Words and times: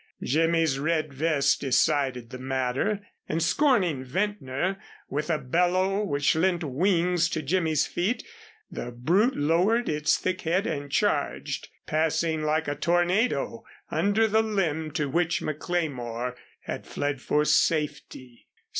Jimmy's 0.23 0.79
red 0.79 1.13
vest 1.13 1.61
decided 1.61 2.31
the 2.31 2.39
matter, 2.39 3.01
and 3.29 3.39
scorning 3.43 4.03
Ventnor, 4.03 4.77
with 5.11 5.29
a 5.29 5.37
bellow 5.37 6.03
which 6.03 6.33
lent 6.35 6.63
wings 6.63 7.29
to 7.29 7.43
Jimmy's 7.43 7.85
feet, 7.85 8.23
the 8.71 8.89
brute 8.89 9.35
lowered 9.35 9.87
its 9.87 10.17
thick 10.17 10.41
head 10.41 10.65
and 10.65 10.91
charged, 10.91 11.67
passing 11.85 12.41
like 12.41 12.67
a 12.67 12.73
tornado 12.73 13.63
under 13.91 14.27
the 14.27 14.41
limb 14.41 14.89
to 14.93 15.07
which 15.07 15.39
McLemore 15.39 16.33
had 16.61 16.87
fled 16.87 17.21
for 17.21 17.45
safety. 17.45 18.47